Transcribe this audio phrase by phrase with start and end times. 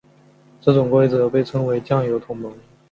[0.59, 2.51] 这种规则被称为酱油同盟。